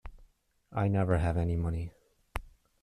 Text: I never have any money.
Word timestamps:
I 0.71 0.87
never 0.87 1.19
have 1.19 1.37
any 1.37 1.55
money. 1.55 1.91